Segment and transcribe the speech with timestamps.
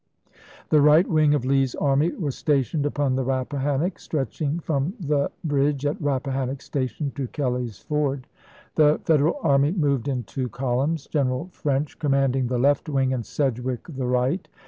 [0.69, 5.85] The right wing of Lee's army was stationed upon the Rappahannock, stretching from the bridge
[5.85, 8.25] at Rappahannock Station to Kelly's Ford.
[8.73, 12.47] The Fed eral army moved in two columns; General French THE LINE OF THE KAPIDAN
[12.47, 14.51] 243 commanding the left wing, and Sedgwick the right, chap.